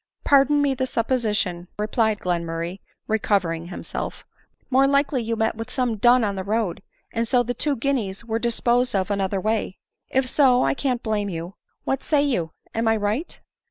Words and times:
"Pardon 0.23 0.63
me 0.63 0.73
the 0.73 0.87
supposition," 0.87 1.67
replied 1.77 2.17
Glenmurray, 2.17 2.79
recovering 3.05 3.67
himself; 3.67 4.25
"more 4.71 4.87
likely 4.87 5.21
you 5.21 5.35
met 5.35 5.53
with 5.53 5.69
some 5.69 5.97
dun 5.97 6.23
on 6.23 6.33
the 6.35 6.43
road, 6.43 6.81
and 7.13 7.27
so 7.27 7.43
the 7.43 7.53
two 7.53 7.75
guineas 7.75 8.25
were 8.25 8.39
disposed 8.39 8.95
of 8.95 9.11
another 9.11 9.39
way— 9.39 9.77
If 10.09 10.27
so, 10.27 10.63
I 10.63 10.73
can't 10.73 11.03
blame 11.03 11.29
you. 11.29 11.53
What 11.83 12.01
say 12.03 12.23
you? 12.23 12.49
Am 12.73 12.87
I 12.87 12.95
right?" 12.97 13.39